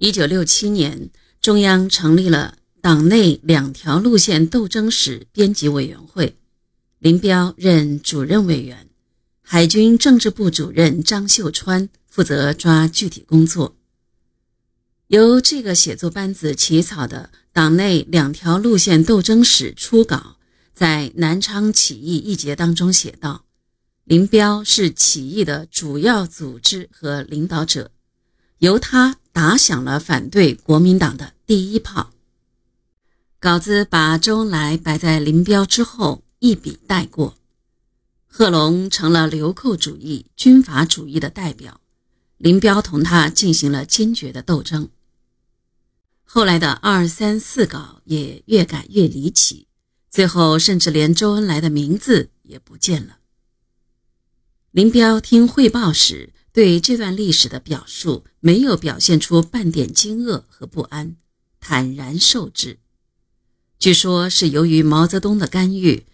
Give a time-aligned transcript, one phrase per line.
[0.00, 1.10] 一九六七年，
[1.42, 6.36] 中央成立了党内两条路线斗争史编辑委员会，
[7.00, 8.88] 林彪任主任委员，
[9.42, 13.74] 海军政治部主任张秀川负责抓具体工作。
[15.08, 20.36] 由这个写作班子起草的党内两条路线斗争史初稿，
[20.72, 23.46] 在南昌起义一节当中写道
[24.06, 27.90] ：“林彪是起义的主要组织和领导者，
[28.58, 32.10] 由他。”打响了反对国民党的第一炮。
[33.38, 37.36] 稿子把周恩来摆在林彪之后，一笔带过。
[38.26, 41.80] 贺龙成了流寇主义、军阀主义的代表，
[42.36, 44.88] 林彪同他进行了坚决的斗争。
[46.24, 49.68] 后来的二三四稿也越改越离奇，
[50.10, 53.18] 最后甚至连周恩来的名字也不见了。
[54.72, 56.32] 林彪听汇报时。
[56.58, 61.14] 对这段历史的表述没有表现出半点惊愕和不安，
[61.60, 62.80] 坦然受之。
[63.78, 66.04] 据说是由于毛泽东的干预，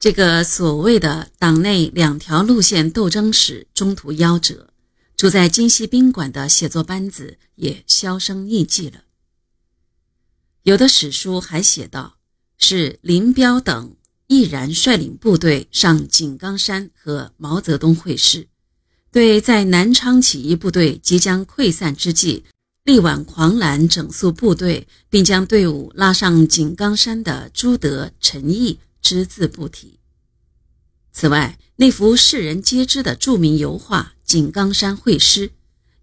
[0.00, 4.72] 这个所谓的党内两条路线斗争史中途夭折，
[5.16, 9.04] 住在京西宾馆的写作班子也销声匿迹了。
[10.64, 12.18] 有的史书还写道，
[12.56, 13.94] 是林彪等
[14.26, 18.48] 毅然率领部队上井冈山和毛泽东会师。
[19.10, 22.44] 对在南昌起义部队即将溃散之际，
[22.84, 29.98] 力挽狂澜、整肃部队，并将队伍拉上井冈山的朱德、陈毅只字不提。
[31.10, 35.48] 此外，那幅世人皆知的著名油画《井冈山会师》，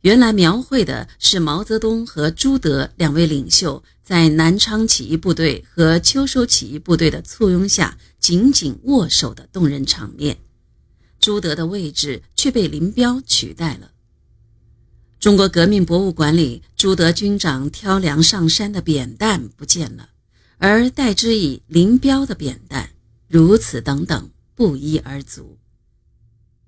[0.01, 10.37] 原来描绘的是毛泽东和朱德两位领袖在南昌起义部队和秋收起义部队的簇拥下紧紧握手的动人场面。
[11.25, 13.93] 朱德的位置却被林彪取代了。
[15.19, 20.09] 中国革命博物馆里朱德军长挑粮上山的扁担不见了，
[20.59, 22.91] 而代之以林彪的扁担，
[23.27, 25.57] 如此等等不一而足。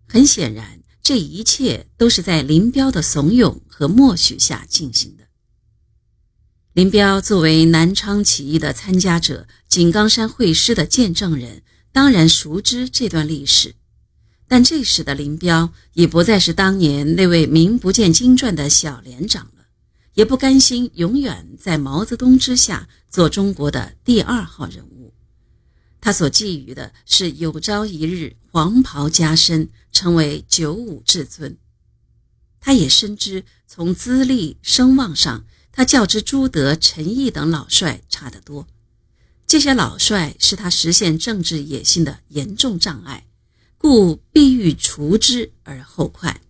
[0.08, 5.26] 很显然，这一切都是在林彪的怂恿和默许下进行的。
[6.74, 13.76] 林彪作为南昌起义的参加者、井冈山会师的见证人，当然熟知这段历史。
[14.48, 19.66] 但这时的林彪已不再是当年那位名不见经传的小连长了，
[20.14, 25.14] 也不甘心永远在毛泽东之下做中国的第二号人物。
[26.00, 31.58] 他所觊觎的是有朝一日黄袍加身，成为九五至尊。
[32.62, 38.68] 他也深知，从资历、声望上，他较之朱德、陈毅等老帅差得多。
[39.46, 43.26] 这些老帅是他实现政治野心的严重障碍。
[43.78, 46.42] 故必欲除之而后快。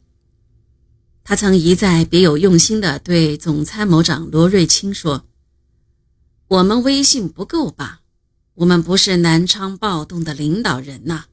[1.23, 5.27] 他曾一再别有用心地对总参谋长罗瑞卿说
[6.47, 8.01] ：“我们威信不够吧？
[8.55, 11.25] 我们不是南昌暴动的领导人呐。”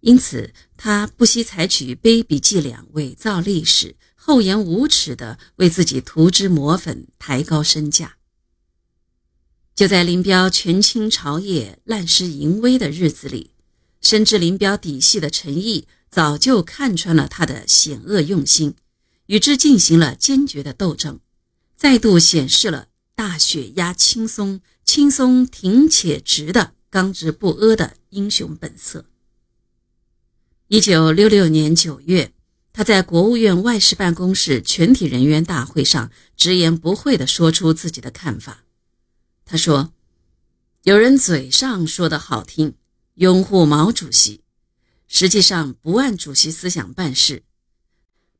[0.00, 8.16] 因此，他不惜采取卑鄙伎俩，伪造历史，厚颜无耻地为自己涂脂抹粉，抬高身价。
[9.74, 13.52] 就在林彪权倾朝野、滥施淫威的日子里。
[14.08, 18.74] 深知林彪底细的陈毅早就看穿了他的险恶用心，
[19.26, 21.20] 与之进行了坚决的斗争，
[21.76, 29.04] 再度显示了大雪压青松，青松挺且直的刚直不阿的英雄本色。
[30.68, 32.32] 一九六六年九月，
[32.72, 38.64] 他在国务院外事办公室全体人员大会上直言不讳地说出自己的看法。
[39.44, 39.92] 他说
[40.84, 42.72] ：“有人嘴上说的好听。”
[43.18, 44.44] 拥护毛主席，
[45.08, 47.42] 实际上不按主席思想办事。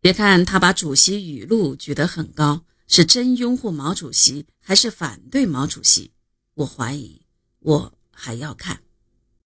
[0.01, 6.13] 别看他把主席语录举得很高，是真拥护毛主席还是反对毛主席？
[6.55, 7.23] 我怀疑，
[7.59, 8.81] 我还要看。